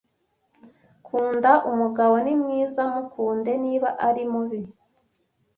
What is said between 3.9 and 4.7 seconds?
ari mubi